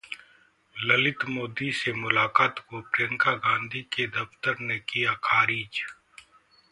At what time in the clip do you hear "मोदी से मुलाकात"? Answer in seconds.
1.29-2.59